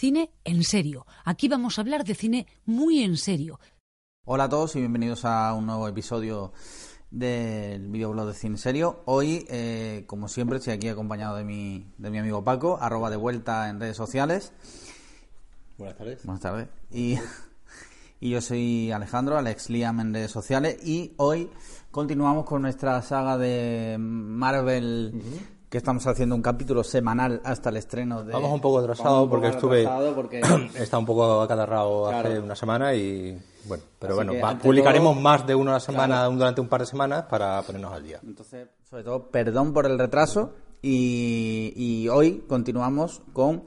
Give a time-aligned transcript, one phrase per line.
[0.00, 1.06] cine en serio.
[1.26, 3.60] Aquí vamos a hablar de cine muy en serio.
[4.24, 6.54] Hola a todos y bienvenidos a un nuevo episodio
[7.10, 9.02] del videoblog de Cine Serio.
[9.04, 13.16] Hoy, eh, como siempre, estoy aquí acompañado de mi, de mi amigo Paco, arroba de
[13.16, 14.54] vuelta en redes sociales.
[15.76, 16.24] Buenas tardes.
[16.24, 16.68] Buenas tardes.
[16.90, 17.18] Y,
[18.20, 20.78] y yo soy Alejandro, Alex Liam en redes sociales.
[20.82, 21.50] Y hoy
[21.90, 25.12] continuamos con nuestra saga de Marvel,
[25.70, 28.32] que estamos haciendo un capítulo semanal hasta el estreno de...
[28.32, 29.84] Vamos un poco atrasado porque estuve...
[30.16, 30.40] porque-
[30.74, 33.38] Está un poco acatarrado hace una semana y...
[33.66, 36.30] Bueno, pero Así bueno, va- publicaremos todo- más de una a la semana Claro.
[36.32, 38.18] durante un par de semanas para ponernos al día.
[38.26, 40.52] Entonces, sobre todo, perdón por el retraso.
[40.82, 43.64] Y, y hoy continuamos con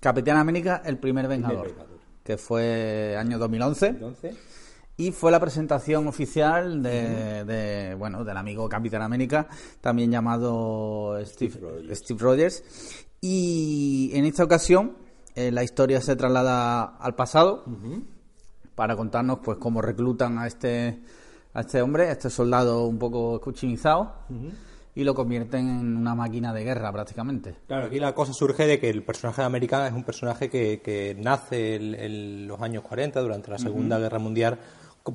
[0.00, 1.98] Capitán América, el primer Vengador, Vengador.
[2.24, 3.86] que fue año 2011.
[3.86, 4.34] Entonces...
[4.96, 9.48] Y fue la presentación oficial de, de, bueno, del amigo Capitán América,
[9.80, 11.98] también llamado Steve, Rogers.
[11.98, 12.64] Steve Rogers.
[13.20, 14.96] Y en esta ocasión
[15.34, 17.64] eh, la historia se traslada al pasado
[18.76, 21.02] para contarnos pues cómo reclutan a este
[21.54, 24.12] a este hombre, a este soldado un poco escuchimizado
[24.94, 27.54] y lo convierten en una máquina de guerra prácticamente.
[27.66, 30.80] Claro, aquí la cosa surge de que el personaje de América es un personaje que,
[30.80, 34.58] que nace en, los años 40, durante la Segunda Guerra Mundial,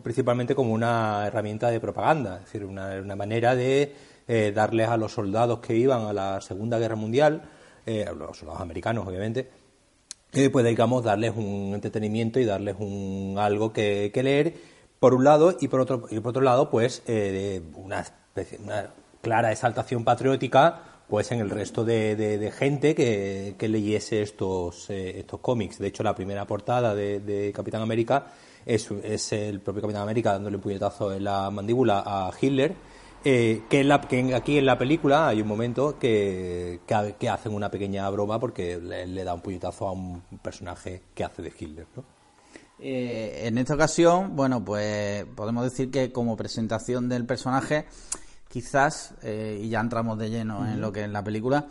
[0.04, 3.94] principalmente como una herramienta de propaganda, es decir, una, una manera de
[4.28, 7.42] eh, darles a los soldados que iban a la Segunda Guerra Mundial,
[7.86, 9.50] eh, a los soldados americanos obviamente,
[10.34, 14.54] eh, pues digamos darles un entretenimiento y darles un algo que, que leer
[15.00, 18.90] por un lado y por otro y por otro lado pues eh, una, especie- una
[19.22, 25.80] clara exaltación patriótica pues en el resto de, gente que, leyese estos eh, estos cómics
[25.80, 28.28] de hecho la primera portada de, Capitán América
[28.66, 28.92] es,
[29.32, 32.76] el propio Capitán América dándole un puñetazo en la mandíbula a Hitler
[33.26, 33.92] eh, que,
[34.34, 38.40] aquí en la película hay un momento que, que, ha- que hacen una pequeña broma
[38.40, 41.86] porque le, le da un puñetazo a un personaje que hace de Hitler.
[42.80, 47.88] Eh, en esta ocasión, bueno, pues podemos decir que como presentación del personaje,
[48.50, 51.68] quizás, eh, y ya entramos de lleno en lo que es la película,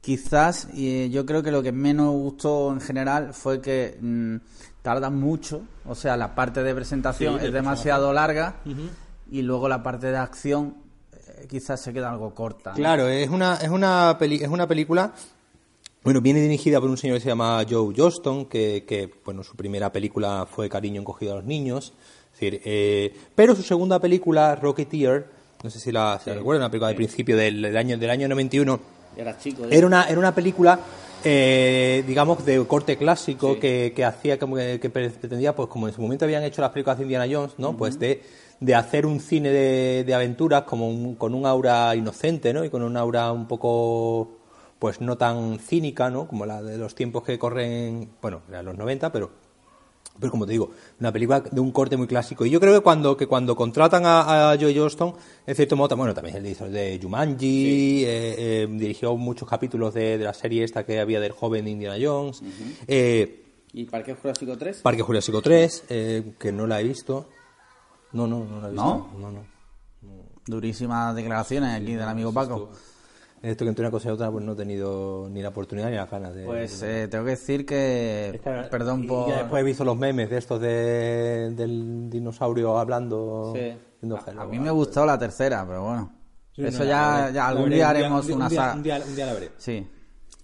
[0.00, 4.36] quizás eh, yo creo que lo que menos gustó en general fue que mm,
[4.82, 8.56] tarda mucho, o sea, la parte de presentación Sí, es demasiado larga
[9.30, 10.76] y luego la parte de acción
[11.12, 12.70] eh, quizás se queda algo corta.
[12.70, 12.76] ¿no?
[12.76, 15.12] Claro, es una, es una, peli- es una película.
[16.02, 19.54] Bueno, viene dirigida por un señor que se llama Joe Johnston, que, que, bueno, su
[19.54, 21.92] primera película fue Cariño encogido a los niños.
[22.32, 26.62] Es decir, eh, pero su segunda película, Rocketeer, no sé si la, si la recuerdan,
[26.62, 28.80] una película de principio del, del año, del año 91,
[29.16, 29.64] Era chico.
[29.64, 29.68] ¿eh?
[29.70, 30.78] Era una, era una película,
[31.24, 35.94] eh, digamos, de corte clásico que, que hacía como que, que pretendía, pues como en
[35.94, 37.76] su momento habían hecho las películas de Indiana Jones, ¿no?
[37.76, 38.22] Pues de,
[38.60, 42.64] de hacer un cine de, de aventuras como un- con un aura inocente, ¿no?
[42.64, 44.38] Y con un aura un poco,
[44.78, 46.26] pues no tan cínica, ¿no?
[46.26, 49.30] Como la de los tiempos que corren, bueno, eran los 90, pero
[50.18, 52.44] pero como te digo, una película de un corte muy clásico.
[52.44, 55.14] Y yo creo que cuando, que cuando contratan a, a Joe Johnston,
[55.46, 59.94] en cierto modo, bueno, también es el director de Jumanji, eh, eh, dirigió muchos capítulos
[59.94, 62.42] de, de la serie esta que había del joven Indiana Jones,
[62.86, 63.40] eh,
[63.72, 64.78] ¿Y Parque Jurásico 3?
[64.78, 67.28] Parque Jurásico 3, eh, que no la he visto.
[68.12, 68.84] No, no, no la he visto.
[68.84, 69.18] ¿No?
[69.18, 69.44] No, no.
[70.46, 72.70] Durísimas declaraciones aquí del amigo Paco.
[73.42, 75.96] Esto que entre una cosa y otra, pues no he tenido ni la oportunidad ni
[75.96, 76.44] las ganas de...
[76.44, 79.28] Pues eh, tengo que decir que, Esta- perdón y por...
[79.30, 83.54] ya después he visto los memes de estos de, del dinosaurio hablando.
[83.56, 84.18] hello.
[84.38, 86.12] A mí me gustó la tercera, pero bueno.
[86.54, 88.74] Sí, Eso no, ya, algún veré, día un haremos un una día- saga.
[88.74, 89.50] Un día, un día la veré.
[89.56, 89.86] Sí.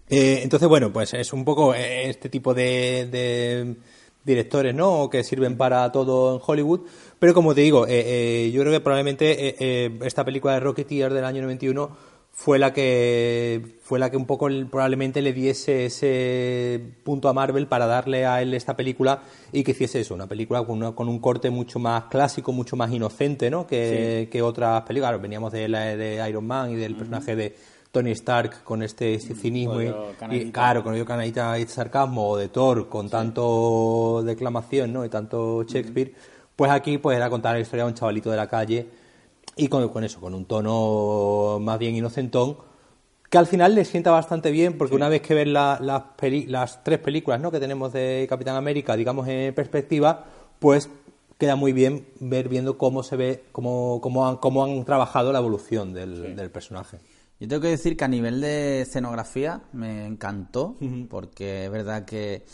[0.08, 3.76] Eh, entonces, bueno, pues es un poco eh, este tipo de, de
[4.24, 5.10] directores, ¿no?
[5.10, 6.80] Que sirven para todo en Hollywood.
[7.18, 10.60] Pero como te digo, eh, eh, yo creo que probablemente eh, eh, esta película de
[10.60, 15.86] Rocketeer del año 91 fue la que fue la que un poco probablemente le diese
[15.86, 20.26] ese punto a Marvel para darle a él esta película y que hiciese eso, una
[20.26, 23.66] película con, una- con un corte mucho más clásico, mucho más inocente, ¿no?
[23.66, 25.08] Que, que otras películas.
[25.12, 27.56] Claro, veníamos de la de Iron Man y del personaje de
[27.90, 29.80] Tony Stark con este cinismo
[30.36, 35.04] y, claro, con el canallita y sarcasmo o de Thor con tanto declamación, ¿no?
[35.06, 36.12] Y tanto Shakespeare,
[36.54, 38.86] pues aquí pues era contar la historia de un chavalito de la calle
[39.56, 42.56] y con, con eso, con un tono más bien inocentón,
[43.30, 46.46] que al final le sienta bastante bien, porque una vez que ves la- las, peli-
[46.46, 47.50] las tres películas ¿no?
[47.50, 50.24] que tenemos de Capitán América, digamos, en perspectiva,
[50.60, 50.88] pues
[51.38, 55.38] queda muy bien ver viendo cómo se ve, cómo, cómo, han, cómo han trabajado la
[55.40, 56.98] evolución del, del personaje.
[57.40, 60.76] Yo tengo que decir que a nivel de escenografía me encantó,
[61.10, 62.44] porque es verdad que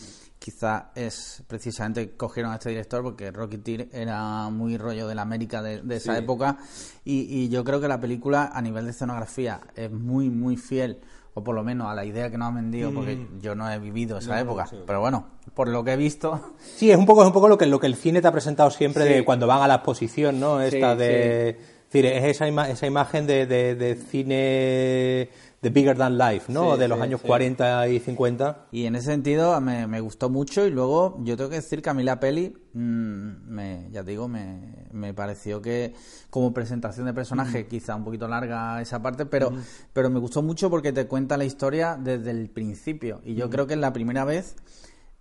[0.42, 5.62] quizá es precisamente cogieron a este director porque Rocketeer era muy rollo de la América
[5.62, 6.56] de, de esa época
[7.04, 10.98] y, y yo creo que la película a nivel de escenografía es muy muy fiel
[11.34, 12.94] o por lo menos a la idea que nos han vendido, Mm.
[12.94, 16.90] porque yo no he vivido esa época, pero bueno, por lo que he visto, Sí,
[16.90, 18.70] es un poco, es un poco lo que lo que el cine te ha presentado
[18.70, 19.12] siempre Sí.
[19.14, 20.60] de cuando van a la exposición, ¿no?
[20.60, 21.56] Esta Sí, de, es
[21.90, 25.30] decir, es esa, ima- esa imagen de, de, de cine
[25.62, 26.72] de bigger than life, ¿no?
[26.74, 27.26] Sí, de los sí, años sí.
[27.28, 28.66] 40 y 50.
[28.72, 31.88] Y en ese sentido me, me gustó mucho y luego yo tengo que decir que
[31.88, 35.94] a mí la peli, mm, me, ya te digo, me, me pareció que
[36.30, 39.52] como presentación de personaje, quizá un poquito larga esa parte, pero,
[39.92, 43.20] pero me gustó mucho porque te cuenta la historia desde el principio.
[43.24, 44.56] Y yo creo que es la primera vez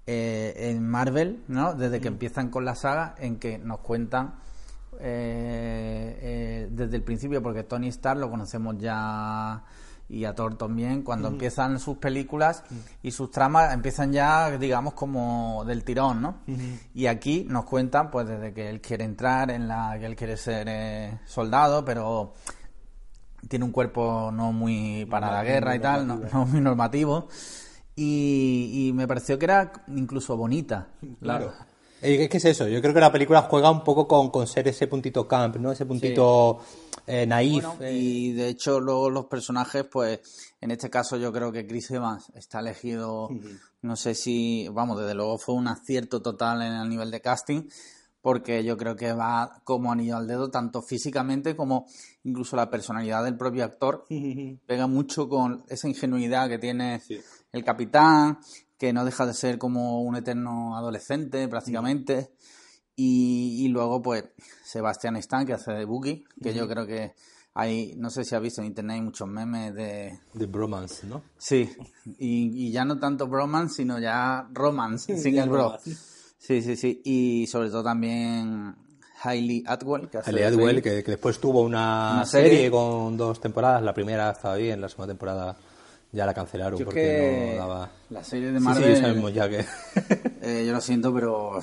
[0.07, 1.75] eh, en Marvel, ¿no?
[1.75, 4.39] Desde que empiezan con la saga, en que nos cuentan
[4.99, 9.63] eh, eh, desde el principio, porque Tony Stark lo conocemos ya
[10.11, 12.63] y a Thor también, cuando empiezan sus películas
[13.01, 16.35] y sus tramas empiezan ya, digamos, como del tirón, ¿no?
[16.93, 20.35] Y aquí nos cuentan, pues, desde que él quiere entrar en la, que él quiere
[20.35, 22.33] ser eh, soldado, pero
[23.47, 27.29] tiene un cuerpo no muy para la guerra y tal, no, no muy normativo.
[27.95, 30.87] Y, y me pareció que era incluso bonita.
[31.21, 31.53] Claro.
[32.01, 32.67] Eh, ¿Qué es eso?
[32.67, 35.71] Yo creo que la película juega un poco con, con ser ese puntito camp, ¿no?
[35.71, 36.59] Ese puntito
[37.07, 37.63] eh, naif.
[37.63, 40.19] Bueno, eh, y de hecho luego los personajes, pues
[40.59, 43.29] en este caso yo creo que Chris Evans está elegido,
[43.81, 47.63] no sé si, vamos, desde luego fue un acierto total en el nivel de casting,
[48.21, 51.87] porque yo creo que va como anillo al dedo, tanto físicamente como
[52.23, 54.05] incluso la personalidad del propio actor,
[54.65, 57.01] pega mucho con esa ingenuidad que tiene
[57.51, 58.39] el capitán,
[58.77, 62.31] que no deja de ser como un eterno adolescente prácticamente.
[63.03, 64.25] Y, y luego, pues,
[64.63, 67.13] Sebastián Stan, que hace de Boogie, que yo creo que
[67.55, 70.19] hay, no sé si has visto en internet, hay muchos memes de...
[70.35, 71.23] de bromance, ¿no?
[71.35, 71.67] Sí,
[72.19, 75.79] y, y ya no tanto bromance, sino ya romance, sin el bro.
[76.37, 77.01] Sí, sí, sí.
[77.03, 78.75] Y sobre todo también
[79.23, 82.51] Hailey Atwell, que hace Hailey Atwell, que, que después tuvo una, Una serie.
[82.51, 82.71] serie.
[82.71, 83.81] con dos temporadas.
[83.81, 85.57] La primera estaba bien, la segunda temporada
[86.11, 87.91] ya la cancelaron Yo porque que no daba...
[88.11, 88.95] la serie de Marvel...
[88.95, 89.65] sí, sabemos ya que...
[90.43, 91.59] eh, yo lo siento, pero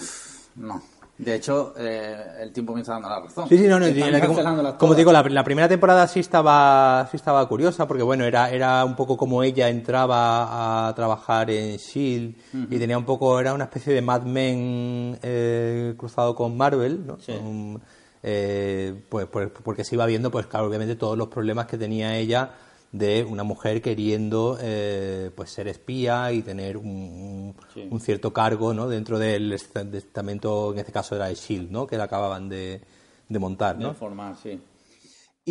[0.56, 0.82] no.
[1.19, 3.49] De hecho, eh, el tiempo me está dando la razón.
[3.49, 7.09] Sí, sí, no, no, la- como, como te digo, la, la primera temporada sí estaba,
[7.11, 11.75] sí estaba curiosa, porque bueno, era, era un poco como ella entraba a trabajar en
[11.75, 12.75] S.H.I.E.L.D.
[12.76, 17.19] y tenía un poco, era una especie de Mad Men eh, cruzado con Marvel, ¿no?
[17.26, 17.82] Con,
[18.23, 22.17] eh, pues, pues, porque se iba viendo, pues claro, obviamente todos los problemas que tenía
[22.17, 22.50] ella
[22.93, 27.55] de una mujer queriendo eh, pues ser espía y tener un, un-
[27.90, 28.88] un cierto cargo ¿no?
[28.88, 31.87] dentro del est- del estamento, en este caso era el SHIELD, ¿no?
[31.87, 32.81] que la acababan de,
[33.29, 33.76] de montar.
[33.76, 33.94] De ¿no?
[33.94, 34.58] formar, sí.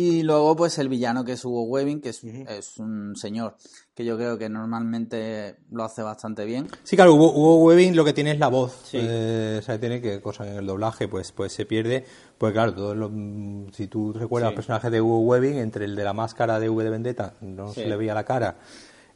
[0.00, 3.56] Y luego, pues el villano que es Hugo Webbing, que es, es un señor
[3.96, 6.68] que yo creo que normalmente lo hace bastante bien.
[6.84, 8.72] Sí, claro, Hugo, Hugo Webbing lo que tiene es la voz.
[8.84, 8.98] Sí.
[9.00, 12.04] Eh, o sea, tiene que, cosa que en el doblaje pues, pues se pierde.
[12.38, 14.52] Pues claro, todos los- mm, si tú recuerdas Sí.
[14.52, 17.72] el personaje de Hugo Webbing, entre el de la máscara de V de Vendetta, no
[17.72, 17.80] Sí.
[17.82, 18.56] se le veía la cara,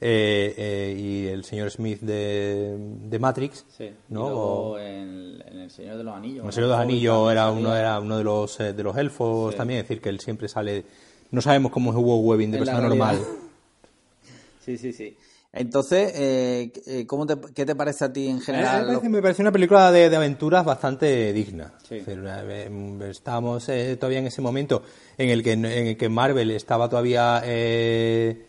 [0.03, 2.77] eh, eh, y el señor Smith de,
[3.09, 3.65] de Matrix,
[4.09, 4.27] ¿no?
[4.27, 6.45] O- en, El Señor de los Anillos.
[6.47, 9.55] el Señor de los Anillos era uno, era uno de los, eh, de los elfos
[9.57, 10.85] también, es decir, que él siempre sale...
[11.31, 13.19] No sabemos cómo es Hugo Webbing de En persona normal.
[14.65, 15.17] Sí, sí, sí.
[15.53, 18.81] Entonces, eh, ¿cómo te, ¿qué te parece a ti en A mí general?
[18.81, 21.75] Me parece, me parece una película de, de aventuras bastante digna.
[21.87, 21.97] Sí.
[21.97, 24.83] Es decir, una- estábamos eh, todavía en ese momento
[25.19, 28.47] en el que, en el que Marvel estaba todavía eh,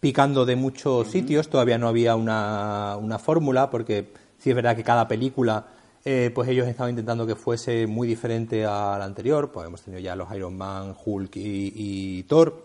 [0.00, 4.82] picando de muchos sitios, todavía no había una, una fórmula, porque sí es verdad que
[4.82, 5.66] cada película,
[6.04, 10.00] eh, pues ellos estaban intentando que fuese muy diferente a la anterior, pues hemos tenido
[10.00, 12.64] ya los Iron Man, Hulk y, y Thor,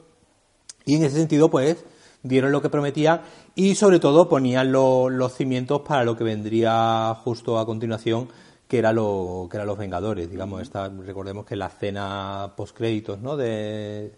[0.85, 1.83] y en ese sentido, pues,
[2.23, 3.21] dieron lo que prometía
[3.53, 8.29] y sobre todo ponían lo- los cimientos para lo que vendría justo a continuación,
[8.67, 10.29] que era lo que eran los Vengadores.
[10.31, 13.35] Digamos, esta, recordemos que la escena post créditos ¿no?
[13.37, 14.13] de,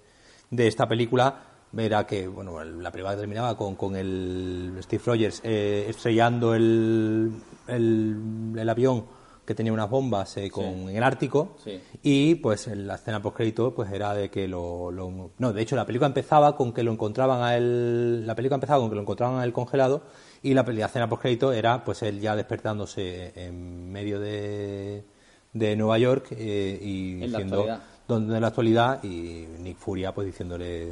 [0.52, 1.36] de esta película
[1.76, 7.32] era que, bueno, la primera terminaba con, con el Steve Rogers eh, estrellando el,
[7.68, 9.06] el, el avión
[9.46, 11.56] que tenía unas bombas eh, con, en el Ártico.
[11.64, 11.80] Sí.
[12.04, 15.62] y pues en la escena post crédito pues era de que lo, lo- no de
[15.62, 18.96] hecho la película empezaba con que lo encontraban a él la película empezaba con que
[18.96, 20.04] lo encontraban a él congelado
[20.44, 25.06] y la, escena post crédito era pues él ya despertándose en medio de,
[25.54, 27.58] de Nueva York eh, y En diciendo
[28.06, 30.92] donde en la actualidad y Nick Furia pues diciéndole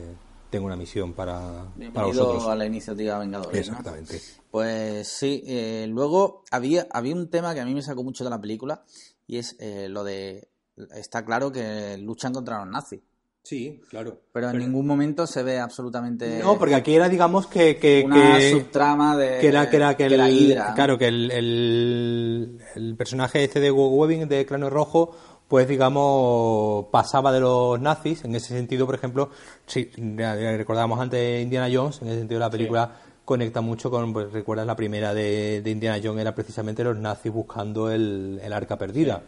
[0.56, 3.52] tengo una misión para, para Bienvenido vosotros a la iniciativa Vengadores.
[3.70, 3.78] ¿no?
[3.78, 8.24] exactamente Pues sí, eh, luego había, había un tema que a mí me sacó mucho
[8.24, 8.86] de la película
[9.28, 10.48] y es eh, lo de,
[10.96, 13.02] está claro que luchan contra los nazis,
[13.44, 17.76] sí claro pero en ningún momento se ve absolutamente no porque aquí era digamos que,
[17.78, 20.74] que, una que- subtrama de que era que era que, la el, Hydra.
[20.74, 25.16] claro que el, el, el personaje este de Webbing de Cráneo Rojo
[25.48, 28.24] pues digamos, pasaba de los nazis.
[28.26, 29.30] En ese sentido, por ejemplo,
[29.68, 32.92] si recordábamos antes Indiana Jones, en ese sentido la película
[33.26, 37.92] conecta mucho con, pues recuerdas la primera de, Indiana Jones, era precisamente los nazis buscando
[37.92, 39.24] el, arca perdida.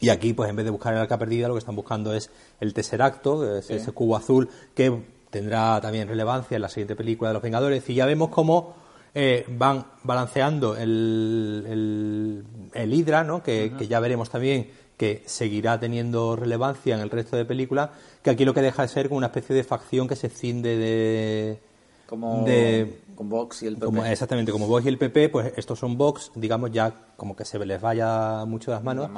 [0.00, 2.30] Y aquí, pues en vez de buscar el arca perdida, lo que están buscando es
[2.58, 7.34] el tercer acto, ese cubo azul que tendrá también relevancia en la siguiente película de
[7.34, 7.88] Los Vengadores.
[7.88, 8.74] Y ya vemos cómo
[9.14, 13.42] eh, van balanceando el, el, el Hydra, ¿no?
[13.42, 14.70] que, que ya veremos también
[15.00, 17.88] que seguirá teniendo relevancia en el resto de películas,
[18.22, 20.76] que aquí lo que deja de ser como una especie de facción que se cinde
[20.76, 21.58] de...
[22.06, 24.12] Como de, con Vox y el PP.
[24.12, 27.58] exactamente, como Vox y el PP, pues estos son Vox, digamos ya como que se
[27.64, 29.08] les vaya mucho de las manos,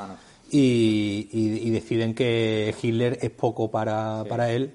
[0.53, 4.75] Y, y, deciden que Hitler es poco para, para él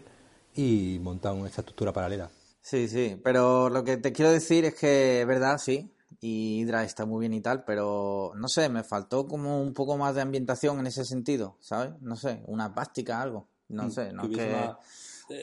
[0.57, 2.29] y montan esta estructura paralela.
[2.61, 6.83] Sí, sí, pero lo que te quiero decir es que, es verdad, sí, y Hydra
[6.83, 10.21] está muy bien y tal, pero no sé, me faltó como un poco más de
[10.21, 11.91] ambientación en ese sentido, ¿sabes?
[12.01, 14.71] No sé, una plástica, algo, no mm, sé, no que...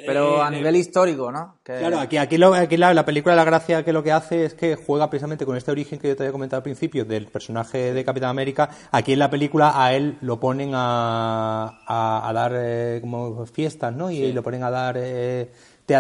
[0.07, 1.59] Pero a eh, nivel histórico, ¿no?
[1.63, 4.55] Claro, aquí, aquí, lo, aquí la, la, película, la gracia que lo que hace es
[4.55, 7.93] que juega precisamente con este origen que yo te había comentado al principio del personaje
[7.93, 8.71] de Capitán América.
[8.91, 14.11] Aquí en la película a él lo ponen a, a, dar eh, como fiestas, ¿no?
[14.11, 15.51] Y, lo ponen a dar, eh,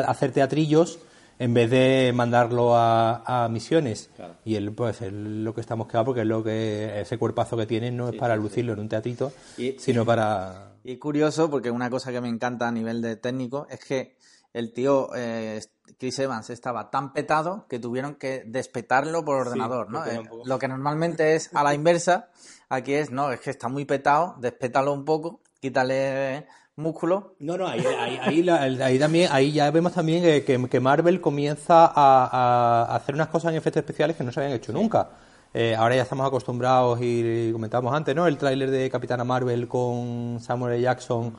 [0.06, 0.98] hacer teatrillos
[1.38, 4.10] en vez de mandarlo a, misiones.
[4.44, 7.66] Y él, pues, es lo que estamos quedando porque es lo que ese cuerpazo que
[7.66, 9.32] tiene no es para lucirlo en un teatrito,
[9.78, 10.72] sino para...
[10.84, 14.16] Y curioso, porque una cosa que me encanta a nivel de técnico es que
[14.52, 15.60] el tío eh,
[15.98, 20.06] Chris Evans estaba tan petado que tuvieron que despetarlo por ordenador, ¿no?
[20.06, 22.30] Eh, lo que normalmente es a la inversa,
[22.68, 27.36] aquí es, no, es que está muy petado, despétalo un poco, quítale músculo.
[27.38, 28.48] No, no, ahí, ahí,
[28.80, 33.52] ahí, también, ahí ya vemos también que, que Marvel comienza a, a, hacer unas cosas
[33.52, 35.08] en efectos especiales que no se habían hecho nunca.
[35.56, 38.26] Eh, ahora ya estamos acostumbrados y, comentábamos antes, ¿no?
[38.26, 40.82] El tráiler de Capitana Marvel con Samuel L.
[40.82, 41.32] Jackson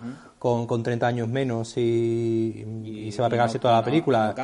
[0.45, 4.35] con, con 30 años menos y, se va a pegarse toda la película.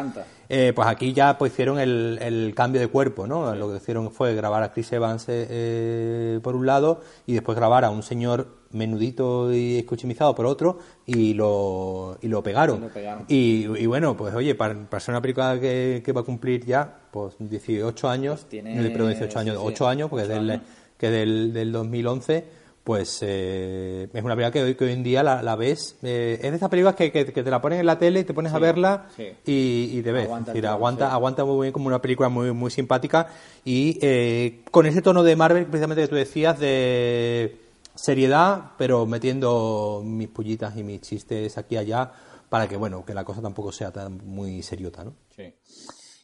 [0.49, 3.53] Eh, pues aquí ya pues hicieron el, el cambio de cuerpo, ¿no?
[3.53, 7.85] Lo que hicieron fue grabar a Chris Evans eh, por un lado y después grabar
[7.85, 12.89] a un señor menudito y escuchimizado por otro y lo, y lo pegaron.
[13.27, 16.97] Y, y, bueno, pues oye, para, ser una película que, que, va a cumplir ya
[17.11, 20.61] pues 18 años, pues tiene, perdón, 18 años, 8 años, porque es del,
[20.97, 25.21] que del, del 2011 pues eh, es una película que hoy, que hoy en día
[25.21, 25.97] la, la ves.
[26.01, 28.33] Eh, es de esas películas que, que, te la ponen en la tele y te
[28.33, 30.25] pones a verla y, y, te ves.
[30.25, 33.27] Aguanta, aguanta, aguanta muy bien como una película muy, muy simpática
[33.63, 37.59] y eh, con ese tono de Marvel precisamente que tú decías de
[37.93, 42.11] seriedad, pero metiendo mis pullitas y mis chistes aquí y allá
[42.49, 45.13] para que, bueno, que la cosa tampoco sea tan muy seriota, ¿no?
[45.35, 45.53] Sí.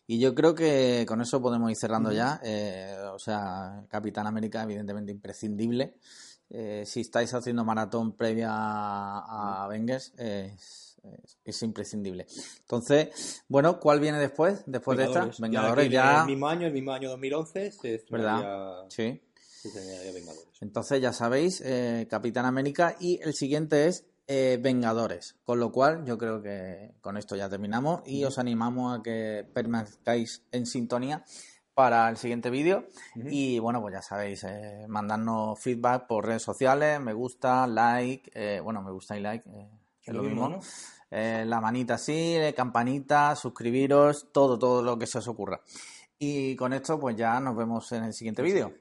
[0.07, 2.39] Y yo creo que con eso podemos ir cerrando ya.
[2.43, 5.97] Eh, o sea, Capitán América, evidentemente imprescindible.
[6.49, 12.25] Eh, si estáis haciendo maratón previa a, Avengers, es, imprescindible.
[12.61, 14.63] Entonces, bueno, ¿cuál viene después?
[14.65, 16.21] Después de esta, Vengadores ya.
[16.21, 17.71] El mismo año, el mismo año 2011,
[18.09, 18.85] ¿verdad?
[18.89, 19.21] Sí.
[20.61, 25.35] Entonces ya sabéis, eh, Capitán América y el siguiente es eh, Vengadores.
[25.43, 29.45] Con lo cual yo creo que con esto ya terminamos y os animamos a que
[29.53, 31.23] permanezcáis en sintonía
[31.73, 32.87] para el siguiente vídeo.
[33.15, 38.81] Y bueno, pues ya sabéis, eh, mandarnos feedback por redes sociales, me gusta, like, bueno,
[38.81, 39.47] me gusta y like,
[40.03, 40.59] es lo, mismo.
[41.11, 45.61] la manita así, campanita, suscribiros, todo, todo lo que se os ocurra.
[46.17, 48.73] Y con esto, pues ya nos vemos en el siguiente vídeo.